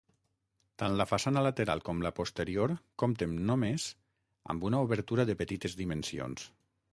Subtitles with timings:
[0.83, 3.85] Tant la façana lateral com la posterior compten només
[4.55, 6.49] amb una obertura de petites dimensions.